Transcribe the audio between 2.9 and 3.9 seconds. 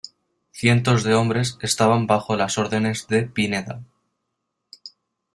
de Pineda.